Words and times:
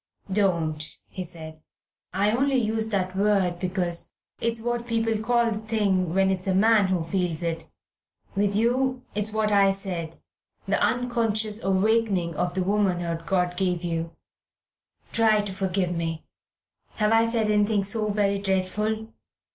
"Don't," 0.33 0.97
he 1.09 1.23
said; 1.23 1.61
"I 2.11 2.31
only 2.31 2.55
used 2.55 2.89
that 2.89 3.15
word 3.15 3.59
because 3.59 4.13
it's 4.39 4.59
what 4.59 4.87
people 4.87 5.15
call 5.19 5.51
the 5.51 5.59
thing 5.59 6.15
when 6.15 6.31
it's 6.31 6.47
a 6.47 6.55
man 6.55 6.87
who 6.87 7.03
feels 7.03 7.43
it. 7.43 7.69
With 8.35 8.55
you 8.55 9.03
it's 9.13 9.31
what 9.31 9.51
I 9.51 9.71
said, 9.71 10.19
the 10.67 10.81
unconscious 10.83 11.63
awakening 11.63 12.33
of 12.33 12.55
the 12.55 12.63
womanhood 12.63 13.27
God 13.27 13.55
gave 13.55 13.83
you. 13.83 14.15
Try 15.11 15.41
to 15.41 15.53
forgive 15.53 15.91
me. 15.95 16.25
Have 16.95 17.11
I 17.11 17.27
said 17.27 17.47
anything 17.51 17.83
so 17.83 18.09
very 18.09 18.39
dreadful? 18.39 19.07